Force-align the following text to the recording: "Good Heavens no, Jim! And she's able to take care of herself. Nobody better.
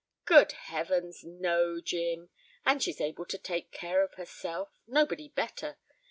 "Good 0.25 0.53
Heavens 0.53 1.23
no, 1.23 1.79
Jim! 1.79 2.31
And 2.65 2.81
she's 2.81 2.99
able 2.99 3.27
to 3.27 3.37
take 3.37 3.69
care 3.71 4.01
of 4.01 4.15
herself. 4.15 4.69
Nobody 4.87 5.27
better. 5.29 5.77